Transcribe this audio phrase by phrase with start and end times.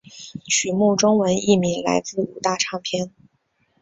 [0.47, 3.11] 曲目中文译名来自五大唱片。